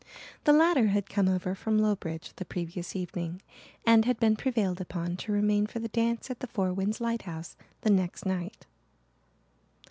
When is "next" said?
7.91-8.25